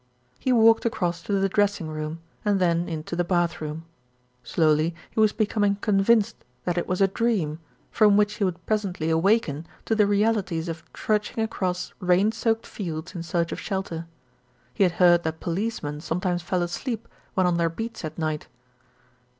[0.39, 3.85] He walked across to the dressing room, and then into the bath room.
[4.41, 7.59] Slowly he was becoming convinced that it was a dream,
[7.91, 13.13] from which he would presently awaken to the realities of trudging across rain soaked fields
[13.13, 14.07] in search of shelter.
[14.73, 18.47] He had heard that policemen some times fell asleep when on their beats at night.